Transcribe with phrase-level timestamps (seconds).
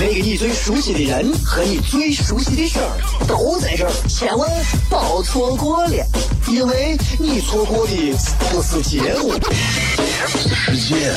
[0.00, 2.96] 那个你最熟悉的人和你最熟悉的事儿
[3.28, 4.48] 都在这儿，千万
[4.88, 6.06] 别错过了，
[6.48, 7.92] 因为你错过的
[8.50, 9.34] 不是节目，
[10.72, 11.12] 世界。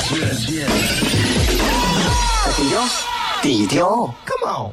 [2.54, 2.84] 低调，
[3.40, 4.70] 低调，Come on。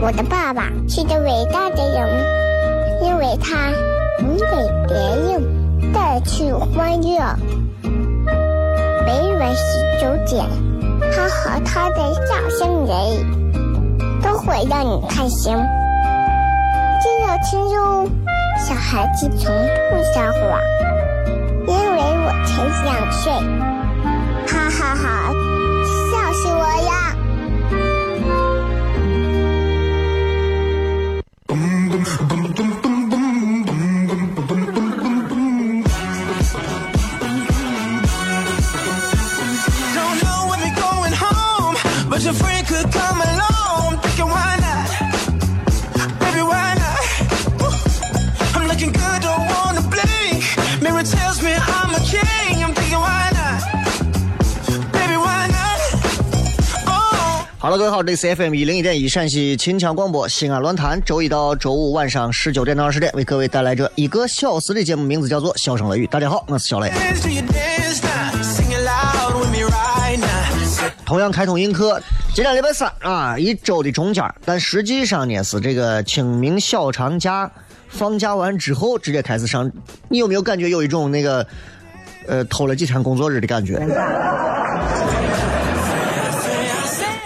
[0.00, 2.08] 我的爸爸是个伟大的人，
[3.02, 3.72] 因为他
[4.20, 4.46] 能给
[4.86, 5.61] 别人。
[5.92, 7.18] 带去欢乐。
[9.04, 10.44] 每晚十九点，
[11.12, 12.96] 他和他的笑声人，
[14.22, 15.54] 都会让你开心。
[17.00, 18.06] 记得听哟，
[18.58, 19.52] 小孩子从
[19.90, 20.60] 不撒谎，
[21.66, 23.32] 因为我才两岁。
[24.46, 25.32] 哈哈哈，
[58.02, 66.06] 这里是 FM 一零一点一陕西秦腔广播西安论坛，周一到周五晚上十九点到二十点为各位带来这一个小时的节目，名字叫做《笑声雷雨》。
[66.08, 66.90] 大家好，我是小雷。
[71.06, 72.02] 同样开通映客，
[72.34, 77.48] 今天礼拜三啊，一周的中间，但实际上呢是这个清明小长假
[77.88, 79.70] 放假完之后直接开始上。
[80.08, 81.46] 你有没有感觉有一种那个
[82.26, 83.78] 呃偷了几天工作日的感觉？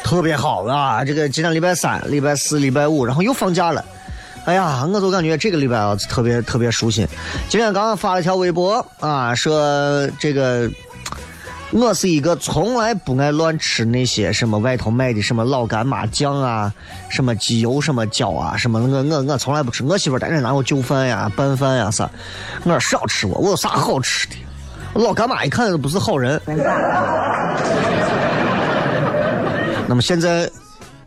[0.06, 1.05] 特别好啊！
[1.05, 3.84] 这个今天礼拜三、礼拜四、礼拜五，然后又放假了。
[4.44, 7.05] 哎呀，我就感觉这个礼拜啊，特别特别舒心。
[7.49, 10.71] 今天刚刚发了条微博啊，说这个
[11.72, 16.72] 我是一个从来不爱乱吃那些什么外头卖的什么老干妈酱啊，
[17.09, 19.83] 什么鸡油什么椒啊，什么我我我从来不吃。
[19.83, 22.09] 我媳妇天天拿我就饭呀、拌饭呀啥，
[22.62, 24.37] 我说少吃我，我有啥好吃的？
[24.95, 26.41] 老干妈一看就不是好人。
[29.89, 30.51] 那么现在，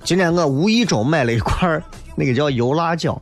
[0.04, 1.82] 今天我无意中买了一块
[2.16, 3.22] 那个叫油辣椒。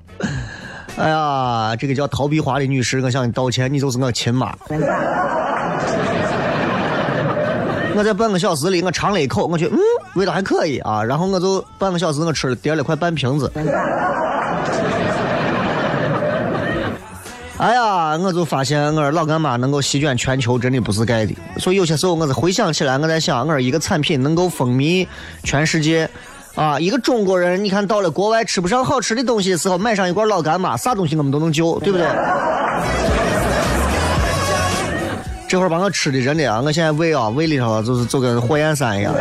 [0.97, 4.55] 哎呀，这个叫陶碧华的女士，我向你道歉，你就是我亲妈。
[7.95, 9.79] 我在半个小时里，我尝了一口，我觉得嗯，
[10.15, 11.03] 味道还可以啊。
[11.03, 13.51] 然后我就半个小时我吃了点了快半瓶子。
[17.59, 21.33] 哎呀，我就发现我老干妈能够席卷全球，真的不是盖的。
[21.57, 25.07] 所以有些时候，我是回想起来，我在想，我一个产品能够风靡
[25.43, 26.07] 全世界，
[26.53, 32.07] 啊，一个中国人，你看到了国外吃不上好吃的东西的时候，买上一罐老干妈，啥东西我们都能救，对不对？
[35.47, 39.11] 这会儿把我吃的真的啊，我现在胃啊，胃里头就是就跟火焰山一样。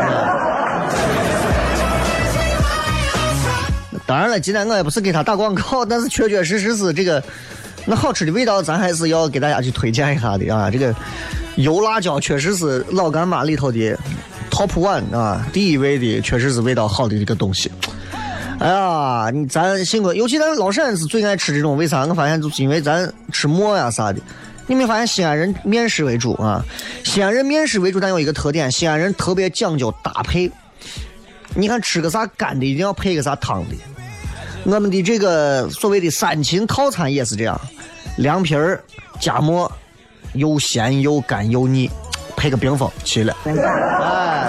[4.04, 7.22] 当然了，今天我也不是给他打广告，但是确确实实是这个。
[7.86, 10.68] 那好吃的味道，咱还是要给大家去推荐一下的啊！
[10.68, 10.94] 这个
[11.54, 13.96] 油辣椒确实是老干妈里头的
[14.50, 17.70] top one 啊，第一位的，确实是味道好的一个东西。
[18.58, 22.04] 哎呀，你咱幸亏，尤其咱老陕是最爱吃这种，为啥？
[22.06, 24.20] 我发现就是因为咱吃馍呀啥的。
[24.66, 26.64] 你没发现西安人面食为主啊？
[27.04, 30.50] 西安人面食为主，但有一个特点，西安人特别讲究搭配。
[31.54, 33.76] 你看吃个啥干的，一定要配个啥汤的。
[34.64, 37.60] 我们的这个所谓的三秦套餐也是这样。
[38.16, 38.82] 凉皮儿
[39.20, 39.70] 加馍，
[40.34, 41.90] 又咸又干又腻，
[42.36, 43.36] 配个冰峰齐了。
[43.44, 44.48] 哎，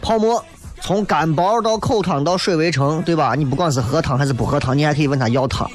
[0.00, 0.44] 泡馍
[0.80, 3.34] 从干包到口汤到水围城，对吧？
[3.36, 5.70] 你不管是喝汤还是不喝汤，你还可以问他要汤。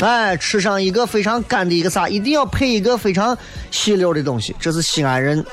[0.00, 3.36] 哎，吃上一个非常干的一个啥，一定要配一个非常
[3.70, 4.54] 细溜的东西。
[4.60, 5.44] 这是西安人，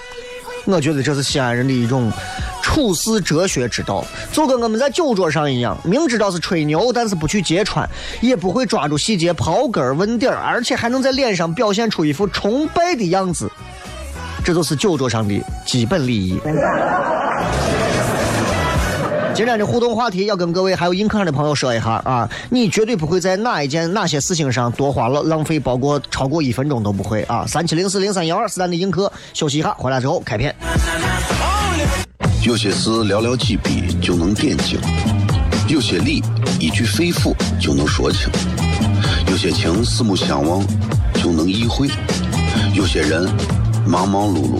[0.65, 2.11] 我觉得这是西安人的一种。
[2.65, 7.87] 处世哲学之道，就跟我们在酒桌上一样，明知道是吹牛，但是不去揭穿，
[8.21, 13.51] 也不会抓住细节刨根问底，而且还能在脸上表现出一副崇拜的样子，
[14.43, 16.39] 这就是酒桌上的基本礼仪。
[19.35, 27.43] 今天的互动话题要跟各位还有映客上的朋友说一下啊，你绝对不会在哪一件哪些事情上多花了浪费，包括超过一分钟都不会啊。
[27.47, 30.55] 三七零四零三幺二是咱的映客，休息一下，回来之后开片。
[32.43, 34.79] 有些事寥寥几笔就能点睛，
[35.67, 36.21] 有些理
[36.59, 38.29] 一句肺腑就能说清，
[39.31, 40.63] 有些情四目相望
[41.15, 41.89] 就能意会，
[42.75, 43.27] 有些人
[43.87, 44.59] 忙忙碌碌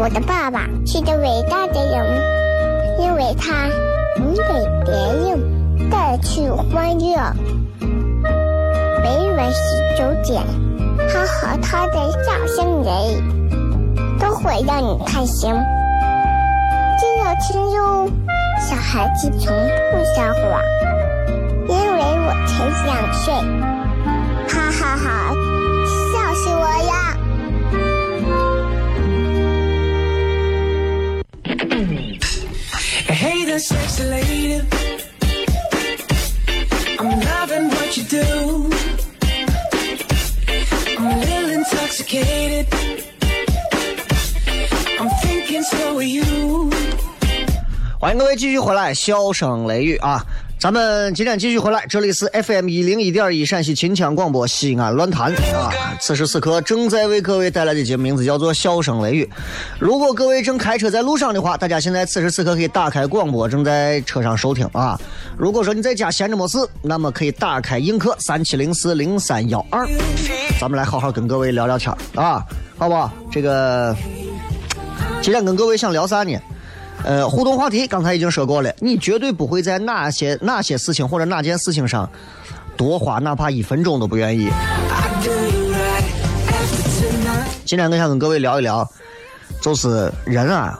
[0.00, 2.22] 我的爸爸是个伟大的人，
[3.00, 3.68] 因为他
[4.16, 4.42] 能给
[4.86, 7.18] 别人带去欢乐。
[9.02, 9.60] 每晚十
[9.98, 10.42] 九点，
[11.06, 12.88] 他和他的笑声人，
[14.18, 15.52] 都会让你开心。
[16.98, 18.08] 真有听哟，
[18.58, 19.54] 小孩子从
[19.92, 20.62] 不撒谎，
[21.68, 23.34] 因为我才两岁。
[47.98, 50.24] 欢迎各位继续回来，笑声雷雨啊！
[50.60, 55.72] 咱们今天继续回来，这里是 FM 一零一点一陕西秦腔广播西安论坛啊。
[55.98, 59.24] 此时此刻正在为各位带来的节目名字叫做《笑声雷雨》。
[59.78, 65.00] 如果各位正开车在路上的话，大家现在此时此刻可以打开广播，正在车上收听啊。
[65.38, 69.88] 如果说你在家闲着没事，那么可以打开映客三七零四零三幺二，
[70.60, 72.44] 咱们来好好跟各位聊聊天啊，
[72.76, 73.10] 好不好？
[73.32, 73.96] 这个
[75.22, 76.38] 今天跟各位想聊啥呢？
[77.04, 82.08] 呃，互动话题刚才已经说过了，你绝对不会在哪些哪些事情或者哪件事情上
[82.76, 84.48] 多花哪怕一分钟都不愿意。
[87.64, 88.86] 今天我想跟各位聊一聊，
[89.60, 90.78] 就是人啊，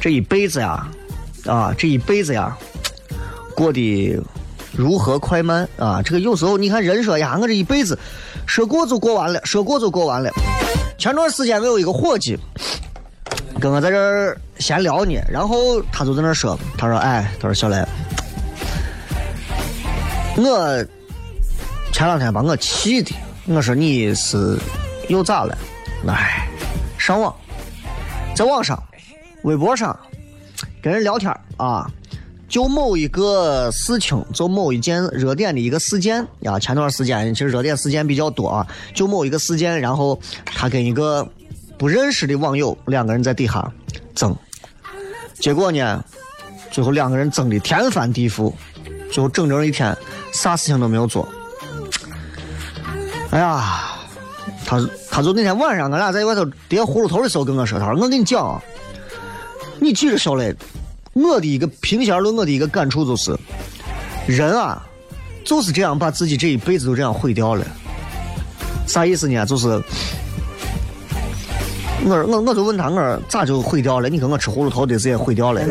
[0.00, 0.86] 这一辈子呀，
[1.46, 2.56] 啊，这一辈子呀，
[3.54, 4.18] 过得
[4.76, 6.02] 如何快慢啊？
[6.02, 7.98] 这个有时候你看人说呀，我这一辈子
[8.46, 10.30] 说过就过完了，说过就过完了。
[10.98, 12.38] 前段时间我有一个伙计
[13.60, 17.84] 跟我在这儿闲聊呢，然后他就在那说，他说，哎，他说小雷，
[20.36, 20.86] 我
[21.92, 23.12] 前两天把我气的，
[23.46, 24.56] 我说你是
[25.08, 25.58] 又咋了？
[26.06, 26.48] 哎，
[26.96, 27.34] 上网，
[28.34, 28.80] 在网上、
[29.42, 29.98] 微博上
[30.80, 31.90] 跟人聊天啊，
[32.48, 41.28] 就某一个事情，就某一件热点的一个事件啊，前段时间其实热点事件比较多啊，就某一个事件，然后他跟一个
[41.76, 43.70] 不认识的网友两个人在底下
[44.14, 44.34] 争，
[45.42, 46.02] 结果呢，
[46.70, 48.52] 最后两个人争的天翻地覆，
[49.10, 49.94] 最后整整一天
[50.32, 51.28] 啥事情都没有做。
[53.30, 53.90] 哎呀，
[54.64, 54.80] 他
[55.10, 58.62] 他就那天晚上，俺俩在外头叠葫芦头的时候跟我说，他说我跟你讲，
[59.80, 60.54] 你记着小磊，
[61.12, 63.36] 我的一个平心而论，我的一个感触就是，
[64.28, 64.80] 人啊，
[65.44, 67.66] 就是这样把自己这一辈子都这样毁掉了。
[68.86, 69.44] 啥意思呢？
[69.44, 69.82] 就是
[72.04, 74.08] 我我我就问他，我说咋就毁掉了？
[74.08, 75.62] 你跟我吃葫芦头的事也毁掉了。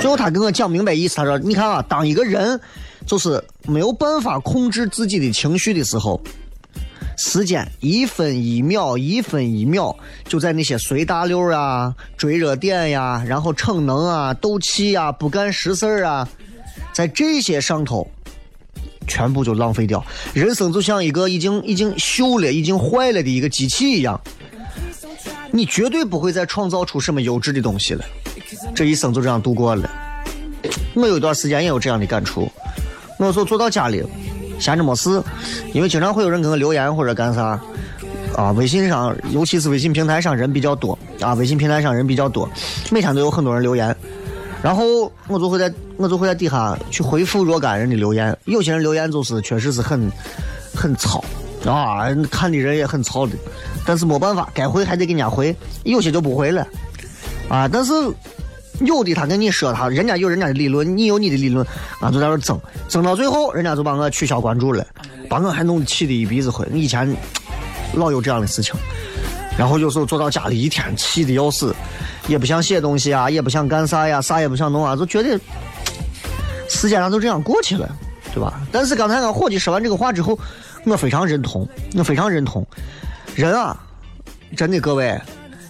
[0.00, 2.58] 最后他跟我讲明白意思，他说：“你看啊，当一个人
[3.06, 6.20] 就是没有办法控制自己的情绪的时候，
[7.18, 16.26] 时间一分一秒、一分一秒就在那些随大溜啊、追热点呀、然后逞能啊、斗气呀、不干实事儿啊，
[16.92, 18.06] 在这些上头。”
[19.10, 20.02] 全部就浪费掉，
[20.32, 24.18] 人生就像一个已经已经锈了、已经坏了的一个机器一样，
[25.50, 28.04] 你绝对不会再创造出什么优质的东西了。
[28.72, 29.90] 这一生就这样度过了。
[30.94, 32.48] 我有一段时间也有这样的感触，
[33.18, 34.04] 我有时候坐到家里，
[34.60, 35.20] 闲着没事，
[35.72, 37.60] 因为经常会有人给我留言或者干啥，
[38.36, 42.48] 啊，微信上，尤其是微信平台上人比较多，啊，微信平台上人比较多，
[42.90, 43.94] 每天都有很多人留言，
[44.62, 50.10] 然后我就会在我就会在底下去回复若干人的留言，有些人留言就是确实是很
[50.74, 51.24] 很糙
[51.64, 53.32] 啊，看的人也很糙的，
[53.86, 56.66] 但是没办法，该回还得给人家回，有些就不回了，
[57.48, 57.92] 啊，但是
[58.80, 61.66] 有的他跟你说他，人家有人家的理论，你有你的理论，
[62.00, 64.86] 啊，就在那争，争到最后，人家就把我取消关注了，
[65.28, 66.66] 把我还弄气的一鼻子灰。
[66.72, 67.14] 以前
[67.94, 68.74] 老有这样的事情，
[69.60, 71.76] 然后有时候坐到家里一天气的要死，
[72.26, 75.38] 也不想写东西啊，也不想干啥呀，啥也不想弄啊，就觉得
[76.66, 77.94] 时间上就这样过去了，
[78.32, 78.58] 对吧？
[78.72, 80.38] 但是刚才俺伙计说完这个话之后，
[80.86, 82.66] 我非常认同，我非常认同，
[83.34, 83.78] 人啊，
[84.56, 85.20] 真的各位，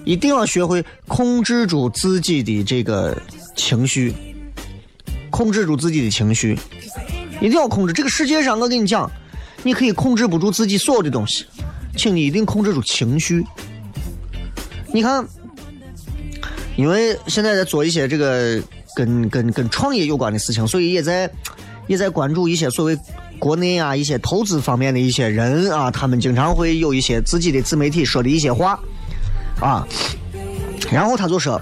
[0.04, 3.20] 一定要学会控制住自己的这个
[3.56, 4.14] 情绪，
[5.30, 6.56] 控制住自己的情绪，
[7.40, 7.92] 一定要控制。
[7.92, 9.10] 这个世界上，我跟你讲，
[9.64, 11.44] 你可以控制不住自己所有的东西，
[11.96, 13.44] 请你一定控制住情绪。
[14.92, 15.24] 你看，
[16.76, 18.60] 因为现在在做一些这个
[18.96, 21.30] 跟跟跟创业有关的事情，所以也在
[21.86, 22.98] 也在关注一些所谓
[23.38, 28.78] 国内啊一些投资方面的一些人啊，他们经常会有一些自己的自媒体说的一些话
[29.60, 29.86] 啊，
[30.90, 31.60] 然后他就说，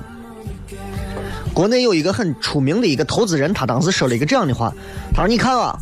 [1.52, 4.72] 国内有一个很出名的一个投资人，他当时说了一个这样的话，
[5.12, 5.78] 他说：“你看啊，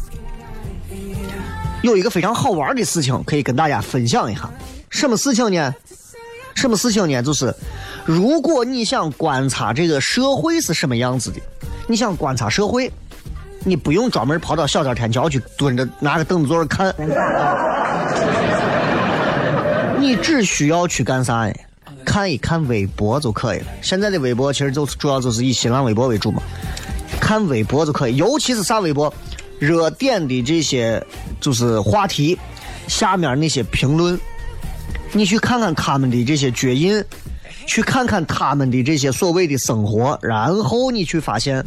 [1.83, 4.50] 有一个非常好玩的事情可以跟大家分享一下，
[4.91, 5.73] 什么事情呢？
[6.66, 7.23] 什么事情呢？
[7.23, 7.54] 就是
[8.04, 11.40] 如果你想观察这个社会是什么样子的，
[11.87, 12.90] 你想观察社会。”
[13.68, 16.94] 你不用专门跑到小店天桥去蹲着拿个凳子坐着看，
[19.99, 21.52] 你只需要去干啥呢？
[22.04, 23.66] 看一看微博就可以了。
[23.82, 26.40] 现在的微博其实就是主要就是以新浪微博为主嘛，
[27.20, 28.14] 看微博就可以。
[28.14, 29.12] 尤其是啥微博，
[29.58, 31.04] 热点的这些
[31.40, 32.38] 就是话题
[32.87, 34.16] 下面那些评论，
[35.16, 37.02] 你去看看他们的这些脚印，
[37.66, 41.64] 去看看他们的这些所谓的生活，然后你去发现。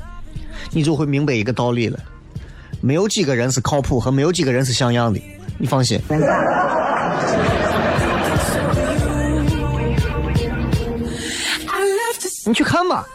[0.71, 1.97] 你就会明白一个道理了，
[2.81, 5.19] 没有几个人是靠谱和没有几个人是像样的，
[5.57, 5.99] 你放心。
[12.45, 13.07] 你去看吧，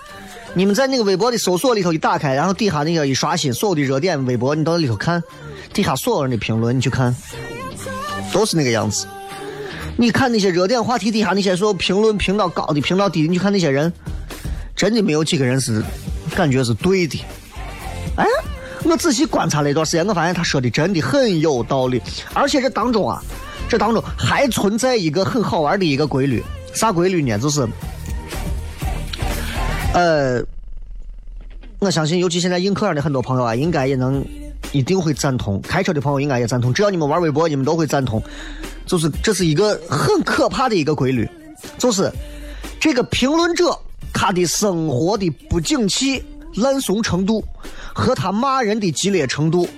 [0.54, 5.22] 你们在那个微博的搜索里头一打开，然后底下那个一刷新，所有的热点微博你到里头看，
[5.72, 7.14] 底下所有人的评论你去看，
[8.32, 9.06] 都是那个样子。
[9.96, 13.92] 你看那些热点话题底下那些所有评论评到高的评到低的，你去看那些人，
[14.74, 15.82] 真的没有几个人是
[16.34, 17.24] 感觉是对的。
[18.16, 18.26] 哎，
[18.84, 23.22] 我仔细观察了一段时间，我发现他说的真的很有道理，而且这当中啊，
[23.68, 27.38] 这当中还存在一个很好玩的一个规律，啥规律呢？
[27.38, 27.66] 就是，
[29.92, 30.42] 呃，
[31.78, 34.24] 我相信，尤其现在映客上的很多朋友啊，应该也能
[34.72, 38.22] 一定会赞同，开车的朋友应该也赞同，只要你们玩微博，你们都会赞同，
[38.86, 41.26] 就是这是一个很可怕的一个规律，
[41.78, 42.12] 就是
[42.80, 43.78] 这个评论者
[44.12, 46.22] 他的生活的不景气、
[46.56, 47.42] 烂怂程度。
[47.96, 49.68] 和他骂人的激烈程度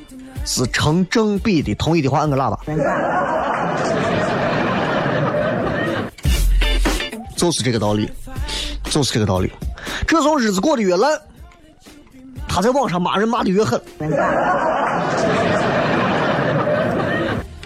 [0.46, 1.74] 是成正比的。
[1.74, 2.58] 同意的话按个喇叭。
[7.36, 8.10] 就是这个道理，
[8.84, 9.52] 就是这个道理。
[10.08, 11.20] 这种日子过得越烂，
[12.48, 13.78] 他在网上骂人骂的越狠。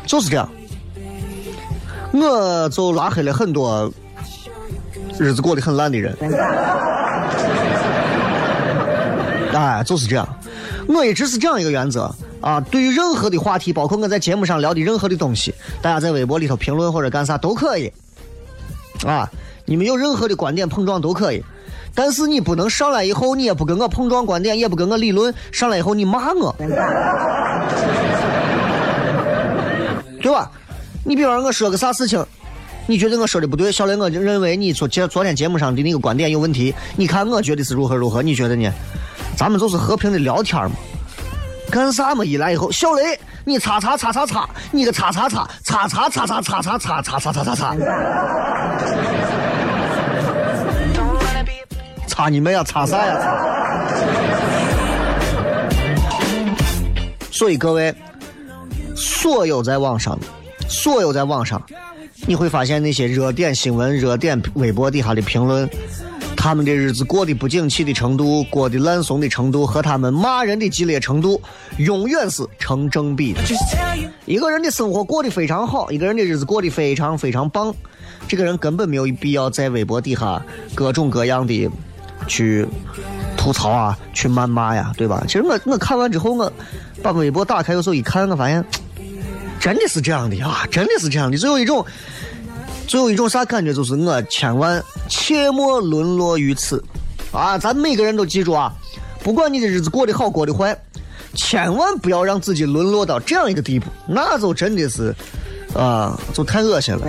[0.04, 0.50] 就是这样，
[2.12, 3.92] 我就拉黑了很多
[5.18, 6.16] 日子过得很烂的人。
[9.52, 10.28] 哎，就是这样。
[10.88, 17.92] 我一直是这样一个原则啊，对于任何的话题，包括我在节目上聊的任何的东西，大家在微博里头评论或者干啥都可以，
[19.06, 19.30] 啊，
[19.66, 21.44] 你们有任何的观点碰撞都可以，
[21.94, 26.54] 但是你不能上来以后你也不跟我碰撞观点，也不跟我理论，上来以后你骂我，
[30.20, 30.50] 对吧？
[31.04, 32.24] 你比方说我说个啥事情，
[32.86, 38.70] 你觉得我说的不对，小雷我就认为你昨昨昨天节目上的那个观点有问题，你看我觉得是如何如何，你觉得呢？
[39.36, 40.72] 咱们就是和平的聊天嘛，
[41.70, 42.22] 干啥嘛？
[42.24, 47.76] 一来以后，小雷，你叉叉叉叉叉，你个擦擦擦擦擦擦擦擦擦擦擦擦擦擦擦，
[52.06, 52.62] 擦你妹呀！
[52.62, 53.18] 擦啥呀？
[57.30, 57.94] 所以各位，
[58.94, 60.26] 所有在网上的，
[60.70, 61.60] 所有在网上，
[62.26, 65.68] 你会发现那些热点新闻、热点微博底下的评论。
[66.36, 71.38] 他们的日子过得不景气的程度，过得烂怂的程度，和他们骂人的激烈程度，
[71.76, 73.40] 永远是成正比的。
[74.24, 77.74] 一个人的生活过得非常好，一个人的日子过得非常非常棒，
[78.26, 80.40] 这个人根本没有必要在微博底下
[80.74, 81.68] 各种各样的
[82.26, 82.66] 去
[83.36, 85.22] 吐槽啊，去谩骂呀，对吧？
[85.26, 86.50] 其实我我看完之后，我
[87.02, 88.64] 把微博打开，有时候一看，我发现
[89.60, 91.84] 真的是这样的啊，真的是这样的，总有一种。
[92.88, 93.72] 最后一种啥感觉？
[93.72, 96.82] 就是我千万切莫沦落于此，
[97.30, 97.56] 啊！
[97.56, 98.72] 咱每个人都记住啊，
[99.22, 100.76] 不管你的日子过得好过得坏，
[101.36, 105.14] 千万不要让自己沦落到这样一个地步，那就真的是，
[105.72, 107.00] 啊，就太恶心了。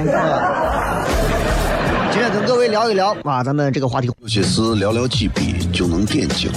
[2.12, 4.12] 今天跟各位聊一聊啊，咱们这个话题。
[4.22, 6.52] 有些事寥寥几笔就能点睛，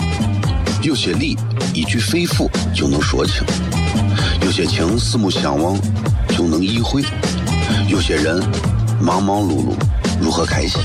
[0.82, 1.34] 有些理
[1.72, 3.42] 一句肺腑就能说清，
[4.44, 5.74] 有些情四目相望
[6.28, 7.02] 就能意会，
[7.88, 8.42] 有些人。
[9.00, 9.74] 忙忙碌碌，
[10.20, 10.80] 如何开心？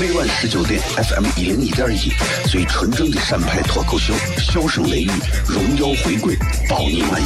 [0.00, 2.12] 每晚十九点，FM 一零一点一，
[2.48, 5.10] 最纯正的陕派脱口秀，笑声雷雨，
[5.46, 6.34] 荣耀回归，
[6.68, 7.24] 包你满意。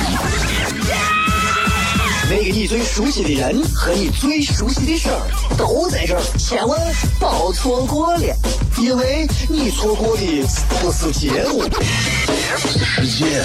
[2.28, 5.20] 那个你最熟悉的人和你最熟悉的事儿
[5.56, 6.80] 都在这儿，千万
[7.20, 8.37] 别错过了，
[8.78, 10.23] 因为你错过的
[10.80, 11.62] 不是节目。
[12.58, 13.44] 世界，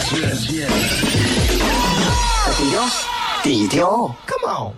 [2.53, 2.81] 低调，
[3.43, 4.73] 低调，Come on。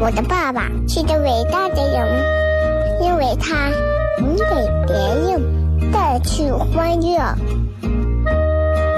[0.00, 2.06] 我的爸爸是个伟大的人，
[3.00, 3.70] 因为他
[4.18, 4.44] 能给
[4.86, 7.34] 别人带去欢乐。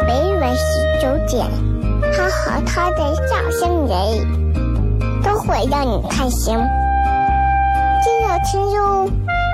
[0.07, 1.47] 每晚十九点，
[2.13, 6.59] 他和他的笑声人，都会让你开心。
[8.03, 9.09] 记得听哟，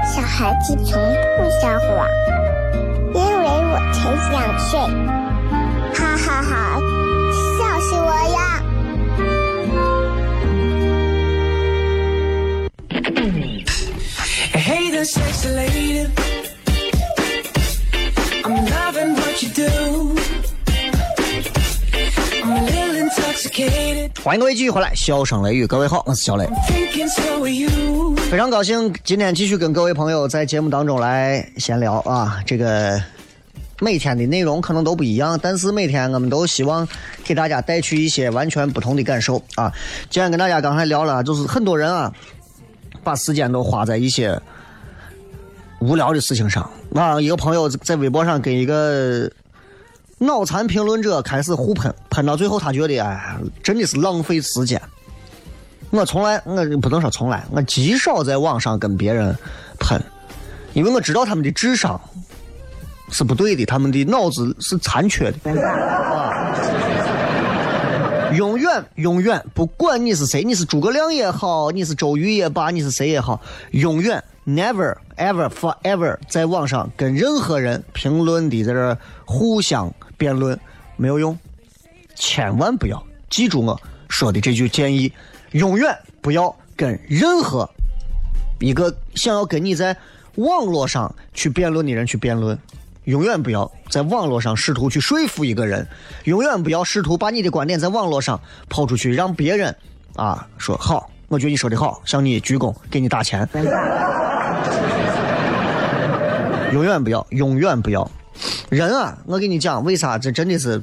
[0.07, 0.99] 小孩子从
[1.37, 2.09] 不撒谎，
[3.15, 4.01] 因为我才
[4.31, 4.71] 想睡。
[5.95, 6.53] 哈哈哈
[7.59, 8.63] 笑死我呀！
[24.25, 26.49] 欢迎各位继续回来，笑声雷雨，各位好，我是小雷，
[28.31, 32.41] 非常高兴今天继续跟各位朋友在节目当中来闲聊啊。
[32.47, 33.03] 这个
[33.81, 36.87] 每天的内容可能都不一样，但是每天我们都希望
[37.25, 39.73] 给大家带去一些完全不同的感受啊。
[40.09, 42.13] 既然跟大家刚才聊了，就是很多人啊，
[43.03, 44.41] 把时间都花在一些
[45.81, 47.21] 无聊的事情上啊。
[47.21, 49.29] 一个朋友在微博上跟一个
[50.23, 54.81] 脑残评论者开始互喷，喷到最后他觉得哎，真的是浪费时间。
[55.91, 59.37] 我从来，我不能说从来，我极少在网上跟别人
[59.81, 60.01] 喷，
[60.75, 62.01] 因为我知道他们的智商
[63.11, 65.51] 是不对的，他们的脑子是残缺的。
[65.61, 66.55] 啊，
[68.35, 73.41] 永远永远，不管你是谁，你是诸葛亮也好，你是周瑜也罢，你是谁也好，
[73.73, 80.57] 永远 never ever forever 在网上跟任何人评论的在这互相辩论
[80.95, 81.37] 没有用，
[82.15, 85.13] 千万不要记住我说的这句建议，
[85.51, 87.69] 永远不要跟任何
[88.61, 89.97] 一个想要跟你在
[90.37, 92.57] 网络上去辩论的人去辩论，
[93.03, 95.85] 永远不要在网络上试图去说服一个人，
[96.23, 99.75] 永远不要试图把你的观点在网络上抛出去，让别人
[100.15, 103.49] 啊说好，我觉得你说的好，向你鞠躬，给你打钱。
[106.73, 108.09] 永远不要，永远不要。
[108.71, 110.81] 人啊，我跟你讲，为啥这真的是，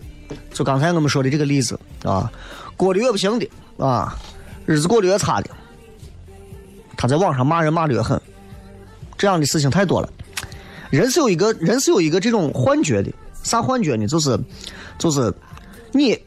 [0.53, 2.31] 就刚才我们说的这个例子啊，
[2.77, 4.15] 过得越不行的啊，
[4.65, 5.49] 日子过得越差的，
[6.95, 8.21] 他在网上骂人骂的越狠，
[9.17, 10.09] 这样的事情太多了。
[10.89, 13.11] 人是有一个人是有一个这种幻觉的，
[13.43, 14.07] 啥幻觉呢？
[14.07, 14.39] 就是
[14.97, 15.33] 就是
[15.91, 16.19] 你，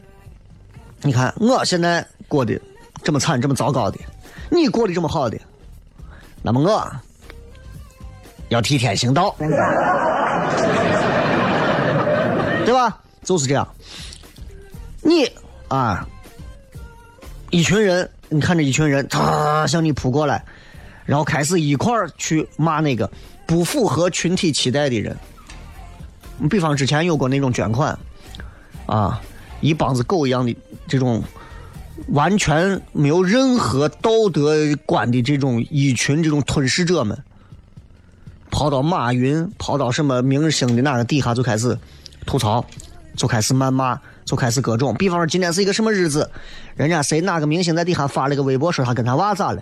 [1.01, 2.59] 你看我现在过得
[3.03, 3.97] 这么惨这么糟糕的，
[4.49, 5.37] 你过得这么好的，
[6.41, 6.91] 那么我
[8.49, 9.35] 要替天行道，
[12.65, 12.99] 对吧？
[13.23, 13.67] 就是这样。
[15.01, 15.29] 你
[15.67, 16.07] 啊，
[17.49, 20.43] 一群人，你看着一群人，他向你扑过来，
[21.05, 23.09] 然后开始一块儿去骂那个
[23.45, 25.15] 不符合群体期待的人。
[26.49, 27.97] 比方之前有过那种捐款，
[28.85, 29.21] 啊，
[29.61, 30.55] 一帮子狗一样的
[30.87, 31.23] 这种
[32.07, 37.17] 完全没有任何道德观的这种一群这种吞噬者们，
[38.49, 41.77] 跑到马云，跑到什么明星的哪个底下就开始
[42.25, 42.65] 吐槽，
[43.15, 44.93] 就开始谩骂，就开始各种。
[44.95, 46.29] 比方说今天是一个什么日子，
[46.75, 49.61] 人家谁哪个明星在底下发了个微博说他跟他娃咋了，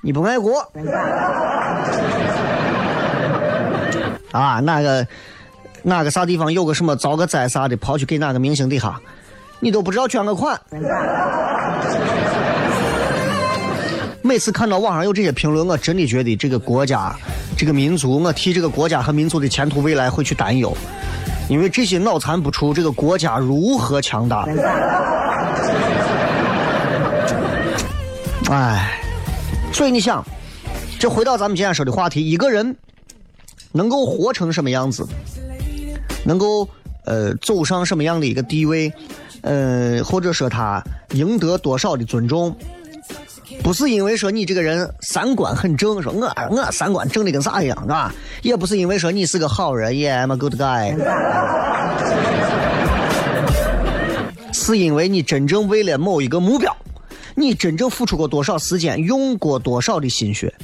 [0.00, 0.60] 你不爱国
[4.32, 4.60] 啊？
[4.60, 5.06] 哪个
[5.82, 9.00] 哪个啥地方有个什么遭个灾啥的，跑去给哪个明星底下，
[9.60, 10.60] 你都不知道捐个款。
[14.22, 17.14] 每次看到网上有这些评论，我真的觉得这个国家、
[17.58, 20.74] 这个民族，我替这个国家和民族的前途未来会去担忧，
[21.48, 24.46] 因为这些脑残不出，这个国家如何强大？
[28.50, 29.00] 哎，
[29.72, 30.24] 所以你想，
[30.98, 32.76] 这回到咱们今天说的话题，一个人
[33.72, 35.06] 能够活成什么样子，
[36.24, 36.68] 能够
[37.04, 38.92] 呃走上什么样的一个地位，
[39.42, 42.54] 呃，或者说他赢得多少的尊重，
[43.62, 48.14] 不是因为说你这个人三观很正，说我我三观正的跟啥一样，是吧？
[48.42, 50.96] 也不是因为说你是个好人，Yeah I'm a good guy，
[54.52, 56.74] 是因为你真正为了某一个目标，
[57.34, 60.54] 你真正付出过多少时间，用过多少的心血，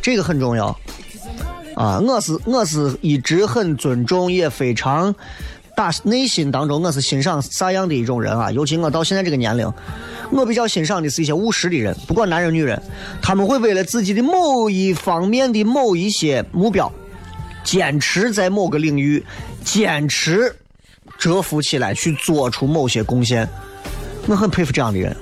[0.00, 0.76] 这个很重要。
[1.74, 5.14] 啊，我是我是一直很尊重，也非常
[5.74, 8.50] 打内心当中我是欣赏啥样的一种人啊？
[8.50, 9.72] 尤其我到现在这个年龄，
[10.30, 12.80] 我比较欣赏的是一些务实的人，不管男人女人，
[13.22, 16.92] 他们会为了自己的某一方面的某一些目标，
[17.64, 19.24] 坚持在某个领域
[19.64, 20.54] 坚持
[21.18, 23.48] 蛰伏起来去做出某些贡献，
[24.26, 25.16] 我很佩服这样的人。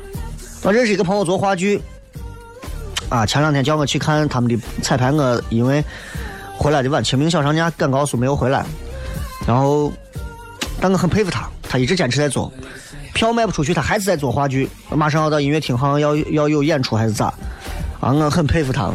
[0.62, 1.80] 我认识一个朋友做话剧，
[3.08, 5.82] 啊，前两天叫我去看他们的彩排，我因为
[6.56, 8.66] 回来的晚，清明小长假赶高速没有回来，
[9.46, 9.90] 然后，
[10.80, 12.52] 但我很佩服他，他一直坚持在做，
[13.12, 17.26] 票卖不出去，他还是在做话剧，马上要到音乐厅，好像要要有演出还是咋？
[18.00, 18.90] 啊，我很佩服他。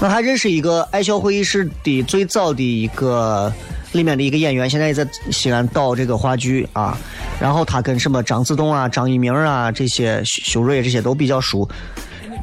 [0.00, 3.52] 我还认识一个爱笑会议室的最早的一个
[3.92, 6.96] 里面的一个演员，现在也在西安导这个话剧啊。
[7.38, 11.68] 然后他跟什么张子栋啊、张一鸣啊这些修睿这些都比较熟。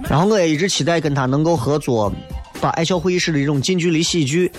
[0.08, 2.14] 然后我也一直期待跟他能够合作，
[2.62, 4.52] 把爱笑会议室的这种近距离喜剧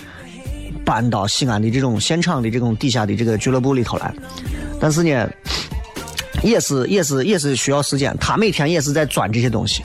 [0.88, 4.10] 搬到西安的这种现场的这种底下的这个俱乐部里头来。
[4.80, 5.28] 但是呢，
[6.42, 9.82] 也是也是也是需要时间，他每天也是在钻这些东西。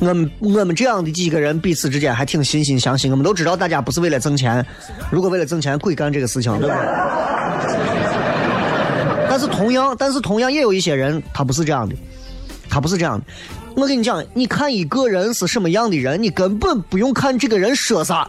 [0.00, 3.08] 我们我们这样的几个人彼此之间还挺惺惺相惜。
[3.08, 4.66] 我们都知道大家不是为了挣钱，
[5.12, 6.76] 如果为了挣钱，鬼干这个事情，对吧？
[9.30, 11.94] 但是同样，但是同样也有一些人，他不是这样的，
[12.68, 13.24] 他不是这样的。
[13.76, 18.28] 我跟你讲，你看一个人是什么样的人，你根本不用看这个人说啥，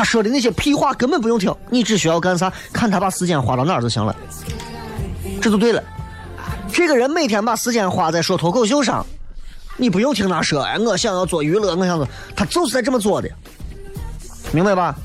[0.00, 2.50] 他说的那些屁话根本不用听，你只需要干啥？
[2.72, 4.16] 看他把时间花到哪儿就行了，
[5.42, 5.82] 这就对了。
[6.72, 9.04] 这个人每天把时间花在说脱口秀上。
[9.76, 13.28] 你不用听他说，哎，我想要做娱乐，我想做，他就是在这么做的，
[14.52, 14.96] 明白吧？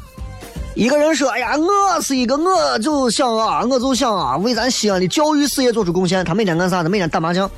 [0.75, 6.23] 一个人说，哎呀，我是一个，我就想啊，我就想啊，为咱西安的教育事业做出贡献。
[6.23, 6.81] 他每天干啥？
[6.81, 7.51] 呢每天打麻将，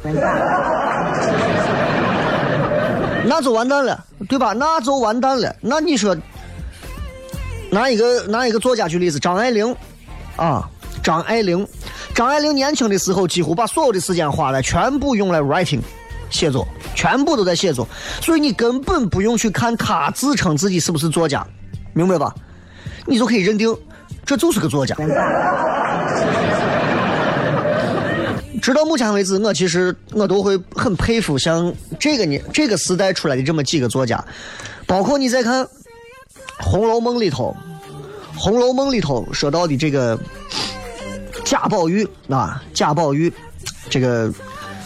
[3.26, 4.54] 那就完蛋了，对吧？
[4.54, 5.56] 那就完蛋了。
[5.62, 6.18] 那你说，
[7.70, 9.76] 拿一个拿一个作家举例子，张爱玲，
[10.36, 10.68] 啊，
[11.04, 11.68] 张爱玲，
[12.14, 15.82] 张爱玲年轻的时候，几乎把所有的时间花了，全部用来 writing。
[16.30, 17.88] 写作全部都在写作，
[18.22, 21.48] 所以你根本不用去看他自称自己是不是作家，
[21.94, 22.36] 明白吧？
[23.06, 23.74] 你就可以认定
[24.26, 24.94] 这就是个作家。
[28.62, 34.22] 直到目前为止，我其实我都会很佩服像这个年这个时代出来的这么几个作家，
[34.86, 35.64] 包括你再看
[36.60, 37.56] 《红楼梦》里头，
[38.40, 40.20] 《红楼梦》里头说到的这个
[41.46, 43.32] 贾宝玉啊，贾宝玉
[43.90, 44.34] 这个。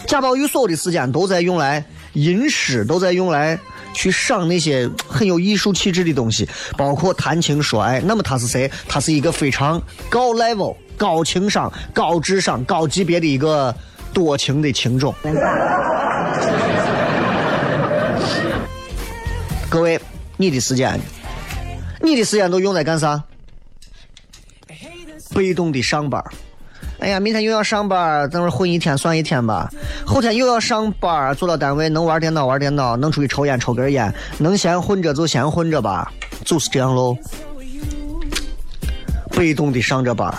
[0.04, 1.82] 贾宝玉所有的时间都在用来
[2.14, 3.58] 吟诗，都在用来
[3.94, 7.98] 去赏那些很有艺术气质的东西，包括谈情说爱。
[8.00, 8.70] 那么他是谁？
[8.86, 9.80] 他是一个非常
[10.10, 13.74] 高 level、高情商、高智商、高级别的一个
[14.12, 15.14] 多情的情种。
[19.70, 19.98] 各位，
[20.36, 21.00] 你的时间，
[22.02, 23.22] 你的时间都用在干啥？
[25.34, 26.22] 被动的上班。
[26.98, 29.68] 哎呀，明天又要上班，等会混一天算一天吧。
[30.06, 36.12] 后天又要上班，坐到单位能玩电脑玩电脑，能出去抽烟抽根烟，能先混着就先混着吧，
[36.44, 37.16] 就是这样喽。
[39.30, 40.32] 被动的上着班，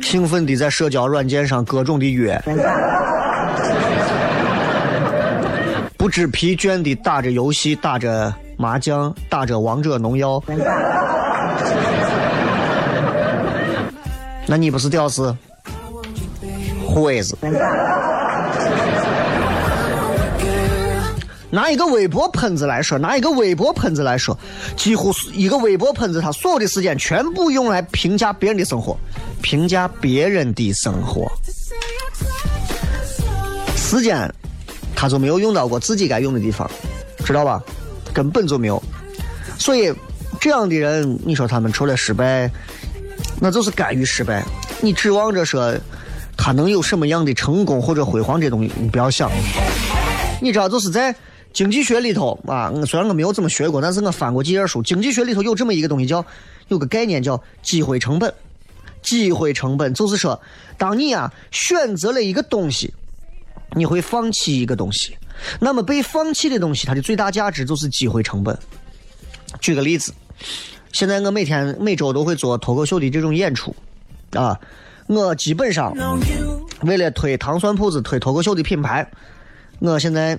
[0.00, 2.40] 兴奋的在社交软件上各种的约，
[5.98, 10.42] 不知疲倦的打着游戏，打着麻将，打着王者荣耀。
[14.46, 15.36] 那你不是屌丝，
[16.88, 17.36] 会子。
[21.48, 24.38] 拿一个微博喷子来说，拿一个微博喷子来说，
[24.76, 28.96] 几乎是一个微博喷子，他所有的时间全部用来评价别人的生活，
[29.42, 31.30] 评价别人的生活，
[33.74, 34.30] 时间
[34.94, 36.70] 他就没有用到过自己该用的地方，
[37.24, 37.62] 知道吧？
[38.16, 38.82] 根本就没有。
[39.58, 39.92] 所以
[40.40, 42.50] 这样的人，你说他们除了失败？
[43.38, 44.42] 那就是甘于失败。
[44.80, 45.76] 你指望着说
[46.34, 49.30] 他能有什么样的成功或者辉煌这东西，你不要想。
[50.40, 51.14] 你知道，就是在
[51.52, 54.82] 经济学里头啊，虽然我没有怎么学过，但是我翻过几页书。
[54.82, 56.24] 经济学里头有这么一个东西，叫
[56.68, 58.32] 有个概念叫机会成本。
[59.02, 60.40] 机会成本就是说，
[60.78, 62.92] 当你啊选择了一个东西，
[63.74, 65.16] 你会放弃一个东西，
[65.60, 68.58] 那么被放弃的东西，它的最大价值就是机会成本。
[69.60, 70.12] 举个例子。
[70.92, 73.74] 现在我每天每周都会做脱口秀的这种演出，
[74.32, 74.58] 啊，
[75.08, 75.92] 我基本上
[76.82, 79.06] 为了推糖蒜铺子、推脱口秀的品牌，
[79.78, 80.38] 我现在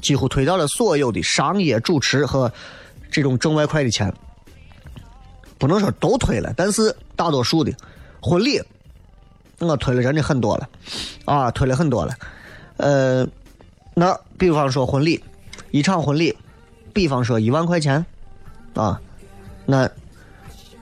[0.00, 2.52] 几乎推掉了所有的商业主持和
[3.12, 4.12] 这种挣外快的钱，
[5.56, 7.72] 不能说都推了，但是大多数的
[8.20, 8.60] 婚礼
[9.58, 10.68] 我推了真的很多了，
[11.26, 12.14] 啊，推了很多了，
[12.78, 13.24] 呃，
[13.94, 15.22] 那比方说婚礼，
[15.70, 16.36] 一场婚礼，
[16.92, 18.04] 比方说一万块钱，
[18.74, 19.00] 啊。
[19.66, 19.88] 那，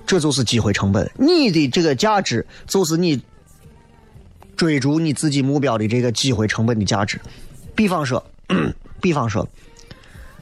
[0.07, 1.11] 这就是机会成本。
[1.17, 3.21] 你的这个价值，就是你
[4.57, 7.21] 追逐你自己目标的这个机会成本的价值。
[7.75, 8.25] 比方说，
[9.03, 9.47] 比方说，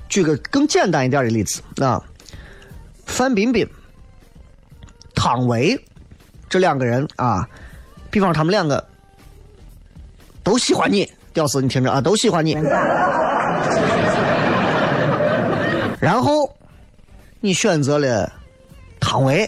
[0.09, 2.01] 举个更简单一点的例子啊，
[3.05, 3.69] 范冰冰、
[5.15, 5.83] 汤唯
[6.49, 7.49] 这两个人啊，
[8.11, 8.87] 比方他们两个
[10.45, 12.55] 都喜欢你，屌丝，你听着啊，都喜欢你。
[16.01, 16.51] 然后
[17.41, 18.33] 你选择了
[18.99, 19.47] 汤唯，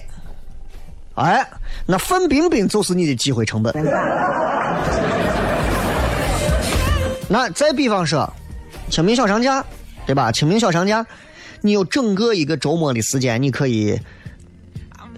[1.14, 1.48] 哎，
[1.86, 3.74] 那范冰冰就是你的机会成本。
[7.26, 8.30] 那再比方说，
[8.90, 9.64] 清明小长假，
[10.04, 10.30] 对吧？
[10.30, 11.06] 清明小长假，
[11.62, 13.98] 你有整个一个周末的时间，你可以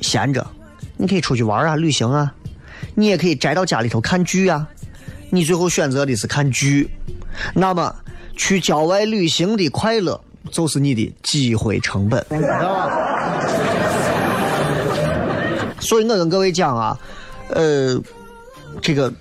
[0.01, 0.47] 闲着，
[0.97, 2.33] 你可以出去玩啊，旅行啊，
[2.95, 4.69] 你也可以宅到家里头看剧啊。
[5.31, 6.91] 你最后选择的是看剧，
[7.55, 7.95] 那么
[8.37, 12.25] 去郊外旅行的快乐就是你的机会成本，
[15.79, 16.99] 所以我跟各位讲啊，
[17.49, 18.01] 呃，
[18.83, 19.13] 这个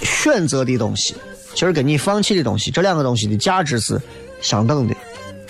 [0.00, 1.14] 选择的东西，
[1.54, 4.00] 其实跟你放弃的东西，这两个东西的价值是
[4.40, 4.94] 相等的，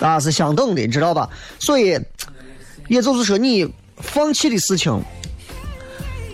[0.07, 1.29] 啊，是相等的，你知道吧？
[1.59, 1.99] 所以，
[2.89, 5.03] 也就是说，你放弃的事情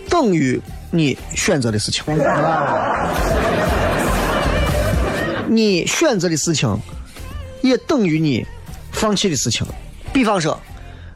[0.09, 0.59] 等于
[0.91, 2.03] 你选择的事情，
[5.47, 6.77] 你选择的事情
[7.61, 8.45] 也等于你
[8.91, 9.65] 放弃的事情。
[10.11, 10.59] 比方说，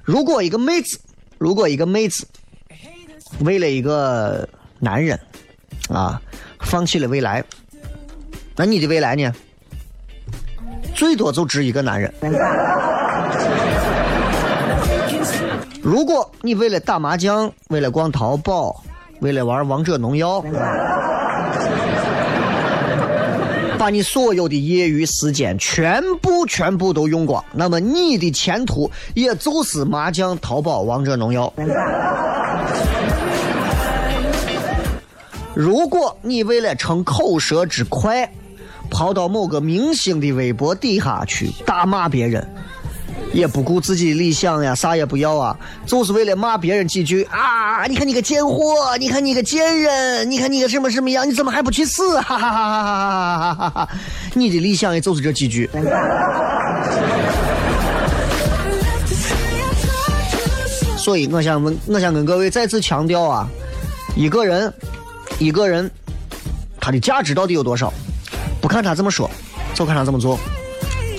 [0.02, 0.98] 如果一个妹子，
[1.38, 2.26] 如果一个妹子
[3.42, 4.48] 为了一个
[4.80, 5.20] 男人
[5.90, 6.22] 啊，
[6.62, 7.44] 放弃了未来，
[8.56, 9.30] 那你的未来呢？
[10.94, 12.14] 最多就值一个男人。
[15.82, 18.85] 如果你为了打麻将，为了逛淘宝，
[19.20, 20.44] 为了玩王者荣耀，
[23.78, 31.52] 把你所有的业余时间全部全部都用光，那么你的前途也就是麻将、淘宝、王者荣耀。
[35.54, 38.30] 如果你为了逞口舌之快，
[38.90, 42.48] 跑到某个明星的微博底下去大骂别人，
[43.36, 47.86] 也不顾自己的理想呀，啥也不要啊，就是为了骂别人几句啊！
[47.86, 52.18] 你看你个贱货，你看你个贱人，你看你个什么什么样，你怎么还不去死？
[52.22, 53.90] 哈哈哈哈哈哈哈哈！
[54.34, 55.70] 你的理想也就是这几句。
[60.98, 63.46] 所以我想问，我想跟各位再次强调啊，
[64.16, 64.74] 一个人，
[65.40, 65.92] 一个人，
[66.80, 67.92] 他的价值到底有多少？
[68.62, 69.30] 不看他怎么说，
[69.74, 70.40] 就看他怎么做，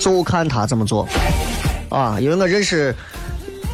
[0.01, 1.07] 就看他怎么做。
[1.89, 2.93] 啊，因为我认识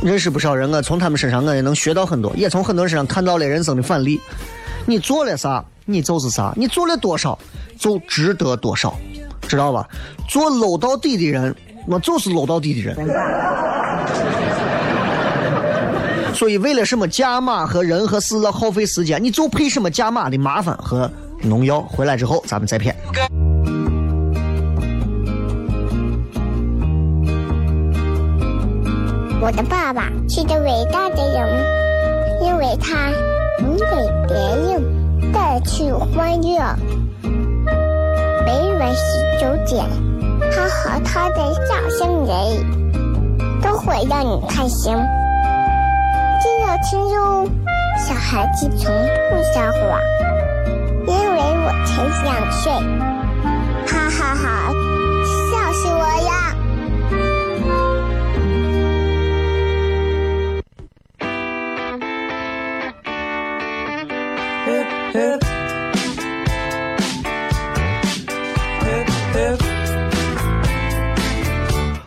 [0.03, 4.19] 认识不少人，我从他们身上我也能学到很多，也从很多人身上看到了人生的反例。
[4.85, 7.39] 你做了啥，你就是啥；你做了多少，
[7.79, 8.93] 就值得多少，
[9.47, 9.87] 知道吧？
[10.27, 11.55] 做 low 到底的人，
[11.87, 12.97] 我就是 low 到底的人。
[16.33, 21.09] 所以，为了什么价码和人和事要耗费时间，你就配什么价码的麻烦和
[21.41, 21.79] 农药。
[21.81, 22.93] 回来之后，咱们再骗。
[29.43, 31.45] 我的爸爸是个伟大的人，
[32.41, 33.11] 因为他
[33.59, 33.85] 能给
[34.25, 36.63] 别人带去欢乐。
[38.45, 39.83] 每晚十九点，
[40.49, 42.31] 他和他的笑声人，
[43.61, 44.95] 都会让你开心。
[46.39, 47.45] 记得听哟，
[47.97, 48.95] 小孩子从
[49.29, 49.99] 不撒谎，
[51.05, 52.71] 因为我才两岁。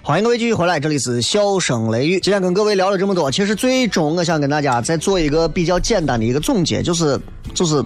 [0.03, 2.19] 欢迎各位继续回来，这里是笑声雷雨。
[2.19, 7.17] 今天跟各位聊了这么多，其实最终我想跟大家再做一个比较简单的一个总结，就是
[7.55, 7.77] 就是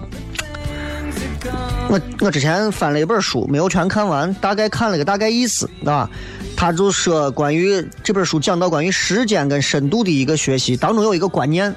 [1.87, 6.09] 我我之前翻了一本书，没有全看完，大概看了个大概意思啊。
[6.57, 11.75] 他就说关于这本书讲到关于时间跟深度的一个学习，当中有一个观念，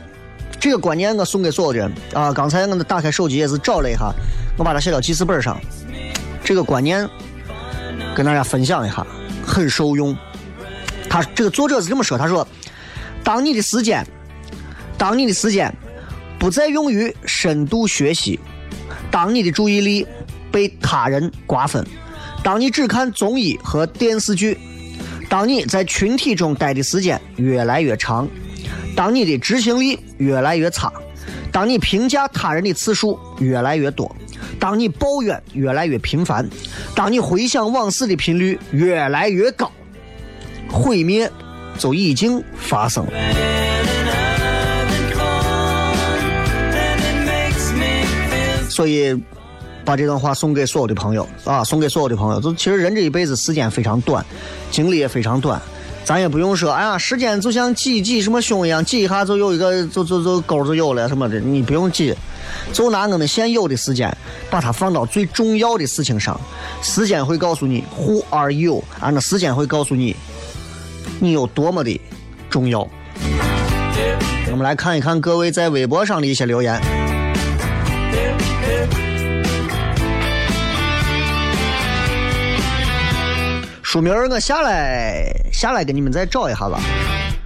[0.65, 2.33] 这个观念我送给所有人啊。
[2.33, 4.11] 刚才我打开手机也是找了一下，
[4.57, 5.61] 我把它写到记事本上。
[6.43, 7.07] 这个观念
[8.17, 9.07] 跟大家分享一下，
[9.47, 10.17] 很受用。
[11.07, 12.49] 他这个作者是这么说：“他说，
[13.23, 14.07] 当你的时间，
[14.97, 15.71] 当你的时间
[16.39, 18.41] 不再用于深度学习，
[19.11, 20.07] 当你的注意力
[20.51, 21.87] 被他人瓜分，
[22.43, 24.59] 当你只看综艺和电视剧，
[25.29, 28.27] 当你在群体中待的时间越来越长，
[28.97, 30.93] 当你的执行力越来越差，
[31.51, 34.15] 当你评价他人的次数越来越多，
[34.59, 36.49] 当你抱怨越来越频繁，
[36.95, 39.71] 当你回想往事的频率越来越高。”
[40.71, 41.31] 毁灭
[41.79, 43.13] 就已经发生了。
[48.69, 49.15] 所以，
[49.85, 52.41] 把这段话送给所有的朋友啊，送给所有的朋友。
[52.41, 54.25] 就其实人这一辈子时间非常短，
[54.73, 55.63] 经历也非常短，
[56.05, 62.15] 咱也不用说，哎呀，时间就像挤挤什么胸一样，挤一下就有一个，就就就沟就有了什么的，你不用挤，
[62.75, 64.15] 就拿我们现有的时间，
[64.51, 66.39] 把它放到最重要的事情上。
[66.83, 70.15] 时间会告诉你 Who are you，啊，那时间会告诉你
[71.21, 71.99] 你有多么的
[72.51, 72.87] 重要。
[74.51, 77.04] 我们来看一看各位在微博上的一些留言。
[83.95, 86.81] 书名我下来下来给你们再找一下吧，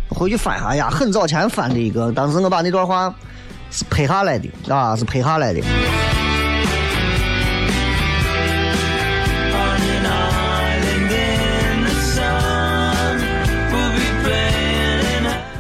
[0.09, 3.15] 回去翻一下呀，很早前翻的一个，当时我把那段话
[3.71, 5.61] 是拍下来的啊，是拍下来的。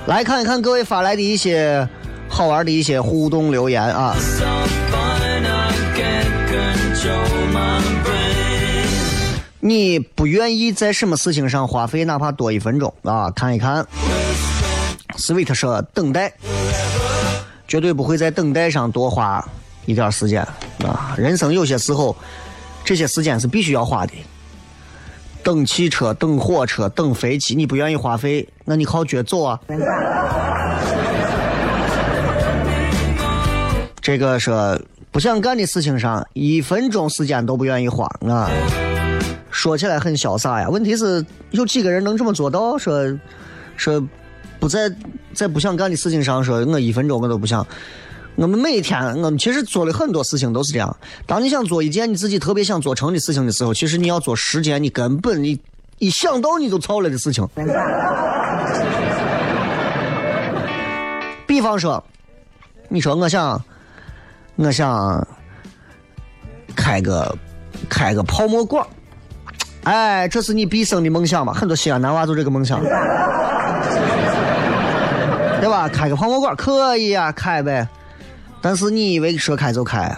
[0.07, 1.87] 来看一看各位发来的一些
[2.31, 4.17] 好玩的一些互动留言啊。
[9.61, 13.31] 你不愿意在什么事情上花费哪怕多一分钟啊？
[13.33, 13.85] 看一看。
[15.17, 16.33] Sweet 说等待，
[17.67, 19.45] 绝对不会在等待上多花
[19.85, 20.47] 一点时间
[20.85, 21.15] 啊！
[21.19, 22.17] 人生有些时候，
[22.85, 24.13] 这些时间是必须要花的。
[25.43, 29.59] 等汽车、等火车、等飞机，你不愿意花费，那你靠脚走啊。
[34.01, 38.49] 这个说不想干的事情上，一分钟时间都不愿意花啊。
[39.51, 42.77] 说起来很潇洒呀，问题是有几个人能这么做到？
[42.79, 43.19] 说
[43.77, 44.03] 说
[44.61, 44.91] 不在
[45.33, 47.67] 在不想干的事情上，说我一分钟我都不想。
[48.37, 50.97] 我们每天，我们其实做了很多事情都是这样。
[51.27, 55.59] 当你想做一件你自己特别想做成的事情的时候，其实你要做十件你根本你
[55.99, 57.45] 一想到你就操了的事情。
[61.49, 62.05] 比方说，
[62.89, 63.61] 你说我想，
[64.55, 65.27] 我想
[66.77, 67.37] 开个
[67.89, 68.87] 开个泡沫馆
[69.89, 71.53] 哎，这是你毕生的梦想吧？
[71.55, 72.79] 很多西安男娃都这个梦想，
[75.61, 75.89] 对吧？
[75.89, 77.89] 开个泡沫馆可以啊，开呗。
[78.61, 80.15] 但是你以为说开就开？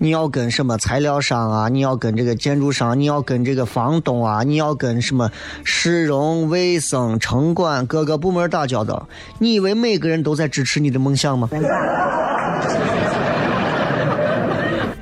[0.00, 1.68] 你要跟什么材料商啊？
[1.68, 2.98] 你要跟这个建筑商？
[2.98, 4.42] 你要跟这个房东啊？
[4.42, 5.30] 你要跟什么
[5.62, 9.08] 市容、卫生、城管各个部门打交道？
[9.38, 11.48] 你以为每个人都在支持你的梦想吗？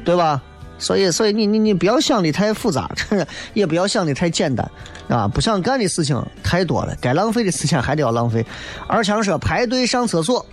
[0.05, 0.43] 对吧？
[0.79, 2.91] 所以，所以你你你不要想的太复杂，
[3.55, 4.71] 也不要想的太简单
[5.09, 5.27] 啊！
[5.27, 8.45] 不想干的事情太多了，该浪费的时间还得要浪费。
[8.87, 10.45] 二强说排队上厕所，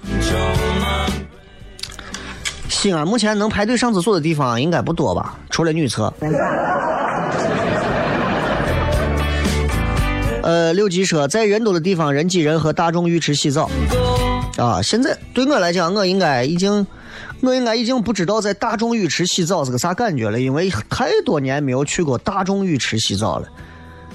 [2.69, 5.37] 西安目前能排队上厕所的地方应该不多吧？
[5.49, 6.13] 除了女厕。
[10.41, 13.69] 呃，六级说在人多的地方人挤人和大众浴池洗澡
[14.57, 14.81] 啊！
[14.81, 16.87] 现在对我来讲，我应该已经。
[17.43, 23.49] 我应该已经不知道在大众浴池洗澡是个啥感觉了，因为太多年没有去过大众浴池洗澡了，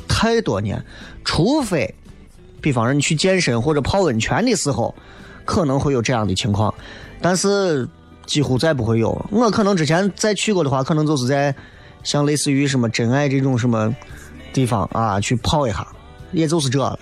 [0.08, 0.82] 太多年。
[1.26, 1.94] 除非，
[2.62, 4.94] 比方说你去健身或者泡温泉的时候，
[5.44, 6.72] 可能会有这样的情况，
[7.20, 7.86] 但是
[8.24, 9.10] 几乎再不会有。
[9.30, 11.54] 我可能之前再去过的话，可能就是在
[12.02, 13.94] 像类似于什么真爱这种什么
[14.54, 15.86] 地方啊去泡一下，
[16.32, 16.98] 也就是这了。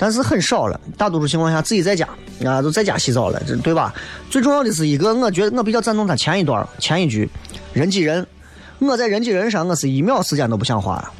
[0.00, 2.08] 但是很少了，大多数情况下自己在家
[2.42, 3.92] 啊，都在家洗澡了，这对吧？
[4.30, 7.28] 最重要的是一个，我觉得我比较赞同他前一段前一句，
[7.74, 8.26] 人挤人。
[8.78, 11.12] 我在人挤人上，我是一秒时间都不想花，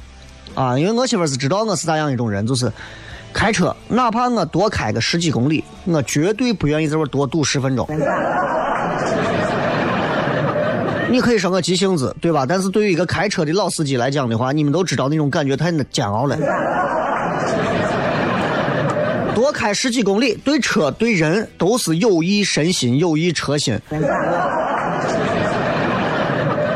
[0.54, 2.72] 啊，因为我媳妇是知道我是咋样一种人，就是
[3.34, 7.86] 开车，哪怕我多开个十几公里，我绝对不愿意在这多堵十分钟。
[11.10, 12.46] 你可以说我急性子，对吧？
[12.48, 16.38] 但是对于一个开车的老司机来讲的话，你们都知道那种感觉太煎熬了。
[19.40, 23.80] 多开十几公里，对车对人都是有益身心，有益车心。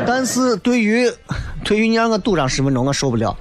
[0.03, 1.07] 但是对于
[1.63, 3.37] 对于你让我堵上十分钟，我受不了。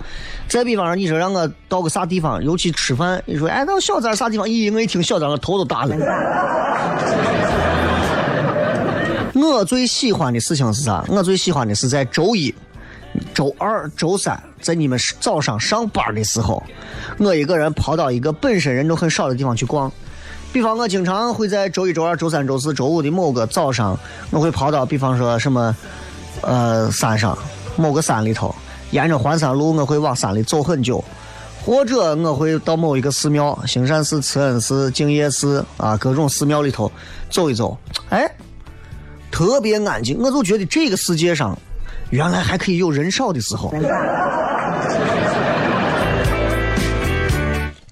[0.47, 4.47] 再比方说，你说让我到个啥地方，尤其吃饭，你说哎，到小寨啥地方？
[4.47, 5.97] 咦，我一听小寨，我头都大了。
[9.33, 11.03] 我最喜欢的事情是啥？
[11.09, 12.55] 我最喜欢的是在周一、
[13.35, 16.63] 周二、周三，在你们早上上班的时候，
[17.19, 19.91] 我一个人跑到一个本身人都很少的地方去逛。
[20.53, 23.99] 比方我经常会在周一、周二、周三、周四周五的某个早上，
[24.31, 25.75] 我会跑到比方说什么，
[26.43, 27.37] 呃，山上
[27.77, 28.55] 某个山里头，
[28.91, 31.05] 沿着环山路，我会往山里走很久。
[31.65, 36.93] 或者我会到某一个寺庙，兴善寺、慈恩寺、净业寺啊，各种寺庙里头
[37.31, 37.75] 走一走，
[38.11, 38.31] 哎，
[39.31, 41.59] 特别安静，我就觉得这个世界上
[42.11, 43.73] 原来还可以有人少的时候。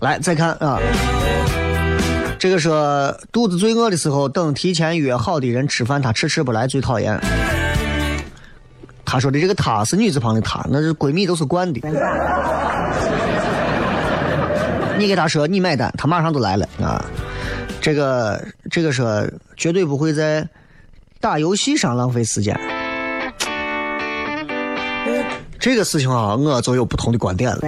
[0.01, 0.79] 来，再看啊，
[2.39, 7.19] 这个说肚子最饿的时候，等提前约好的人吃饭，他迟迟不来，最讨厌。
[9.05, 11.81] 他说的这个“他”是女字旁的“她”，那是闺蜜都是惯的。
[14.99, 17.05] 你给他说你买单，他马上就来了啊。
[17.81, 19.25] 这个这个说
[19.57, 20.49] 绝对不会在
[21.21, 22.59] 打游戏上浪费时间。
[25.63, 27.59] 这个事情啊，我就有不同的观点了。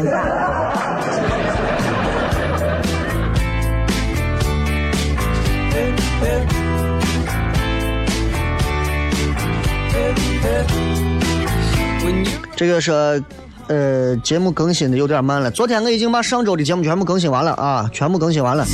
[12.56, 13.22] 这个是，
[13.68, 15.48] 呃，节目更新的有点慢了。
[15.52, 18.66] 昨天我已经把上周的节目全部更新完了啊，全部更新完了。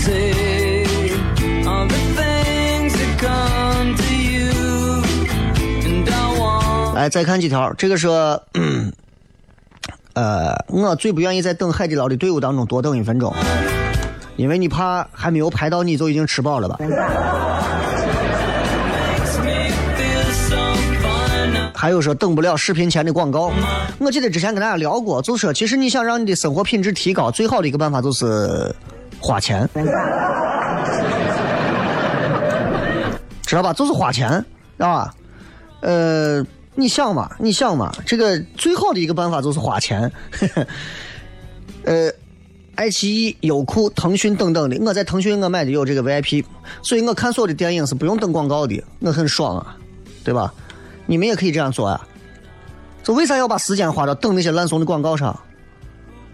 [6.95, 7.71] 来，再看几条。
[7.75, 8.09] 这个是，
[8.55, 8.91] 嗯
[10.15, 13.33] 呃，我最不愿意在等海底捞的队伍当中多等一分钟，
[14.37, 16.79] 因为你怕还没有排到你就已经吃饱了吧？
[21.75, 23.51] 还有说等不了视频前的广告。
[23.99, 28.75] 我记得之前跟大家聊过，就说，其实你想让你的生活品质提高，最好的一个办法就是
[29.19, 29.67] 花钱，
[33.47, 33.73] 知道吧？
[33.73, 34.45] 就是花钱，
[34.77, 35.11] 啊，
[35.81, 36.45] 呃，
[36.81, 40.11] 你想嘛，你想嘛，这个最好的一个办法就是花钱。
[41.85, 42.11] 呃，
[42.75, 46.43] 爱奇艺、优酷、腾讯等等的，我在腾讯我买的有这个 VIP，
[46.83, 49.77] 所以我看所有的电影是不用等广告的，我很爽啊，
[50.25, 50.53] 对吧？
[51.07, 52.07] 你们也可以这样做啊。
[53.03, 55.39] 这为啥要把时间花到等那些烂怂的广告上？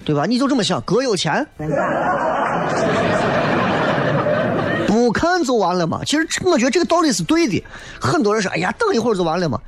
[0.05, 0.26] 对吧？
[0.26, 1.44] 你就这么想，哥有钱，
[4.86, 6.01] 不看就完了嘛。
[6.05, 7.62] 其实我觉得这个道理是对的。
[8.01, 9.61] 很多人说，哎呀，等一会儿就完了嘛。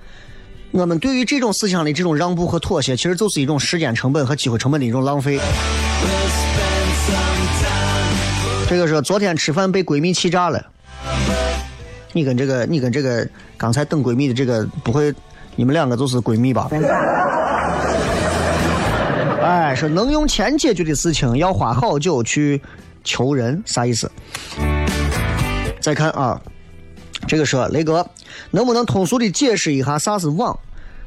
[0.70, 5.40] 我们对于这种事情上的这种让步和妥协，其实就是一种时间成本和机会成本的一种浪费。
[8.68, 10.62] 这个是昨天吃饭被闺蜜气炸了。
[12.12, 15.12] 你跟这个，你跟这个刚才等闺蜜的这个不会，
[15.56, 16.68] 你们两个就是闺蜜吧？
[19.42, 22.60] 哎，说能用钱解决的事情，要花好久去
[23.04, 24.10] 求人，啥意思？
[25.80, 26.38] 再看啊，
[27.26, 28.08] 这个说雷哥，
[28.50, 30.58] 能不能通俗的解释一下啥是网？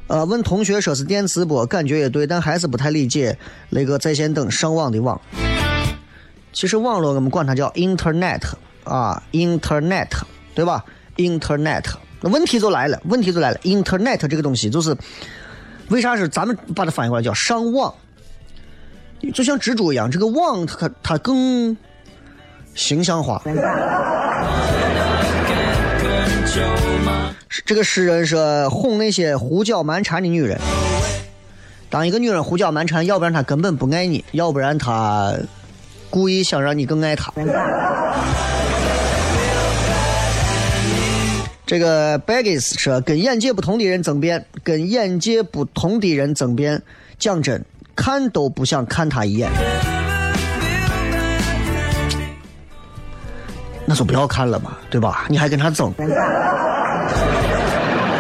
[0.08, 3.38] 呃，问同学说是电磁波，感觉也对，但还是不太理解。
[3.70, 5.20] 雷哥在线等上网的网，
[6.52, 8.42] 其实网络我们管它叫 Internet
[8.84, 10.10] 啊，Internet
[10.54, 10.84] 对吧
[11.16, 11.86] ？Internet，
[12.20, 14.94] 那问题就来了，问题就来了，Internet 这个东西就是
[15.88, 17.94] 为啥是咱们把它翻译过来叫上网？
[19.34, 21.78] 就像蜘蛛一样，这个网它它更
[22.76, 23.42] 形象化。
[27.66, 30.60] 这个诗人说哄那些胡搅蛮缠的女人。
[31.90, 35.34] 当一个女人胡搅蛮缠，要不然她根本不爱你，要不然她
[36.10, 37.32] 故意想让你更爱她。
[41.66, 46.82] 这个 Baggis 说：“跟眼界不同的人争辩，跟眼界不同的人争辩，
[47.18, 47.64] 讲真，
[47.96, 49.50] 看都不想看他一眼。
[53.92, 55.26] 那就不要看了嘛，对吧？
[55.28, 55.94] 你还跟他争。”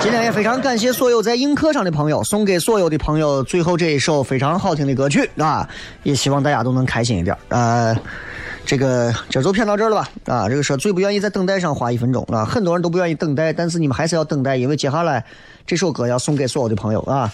[0.02, 5.66] 今天也非常感谢所有在映客上的朋友，送给所有的朋友最后这一首非常好听的歌曲啊！
[6.04, 7.34] 也希望大家都能开心一点。
[7.48, 7.96] 呃，
[8.66, 10.10] 这个这就骗到这儿了吧？
[10.26, 15.24] 啊，这个说最不愿意在等待上花一分钟啊，很多人都不愿意等待，但是你们还是要等待，因为接下来
[15.66, 17.32] 这首歌要送给所有的朋友啊。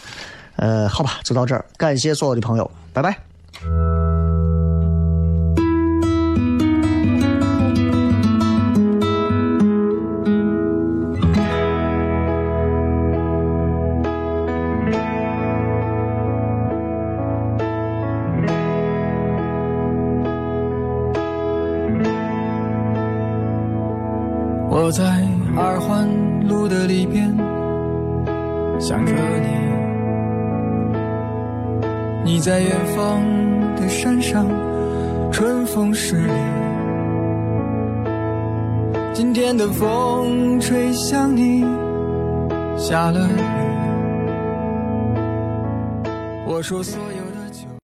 [0.58, 3.27] 呃，好吧，就到这儿，感谢所有的朋友，拜拜。
[32.48, 33.22] 在远方
[33.76, 34.48] 的山上，
[35.34, 36.32] 春风十里。
[39.14, 41.66] 今天的风吹向你，
[42.78, 43.36] 下了雨。
[46.46, 47.27] 我说所有。